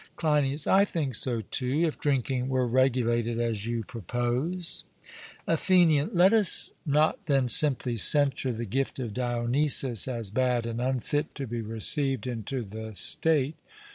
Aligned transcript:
CLEINIAS: 0.15 0.65
I 0.65 0.83
think 0.83 1.13
so 1.13 1.41
too, 1.41 1.81
if 1.85 1.99
drinking 1.99 2.49
were 2.49 2.65
regulated 2.65 3.39
as 3.39 3.67
you 3.67 3.83
propose. 3.83 4.83
ATHENIAN: 5.47 6.09
Let 6.11 6.33
us 6.33 6.71
not 6.87 7.23
then 7.27 7.47
simply 7.47 7.97
censure 7.97 8.51
the 8.51 8.65
gift 8.65 8.97
of 8.97 9.13
Dionysus 9.13 10.07
as 10.07 10.31
bad 10.31 10.65
and 10.65 10.81
unfit 10.81 11.35
to 11.35 11.45
be 11.45 11.61
received 11.61 12.25
into 12.25 12.63
the 12.63 12.95
State. 12.95 13.57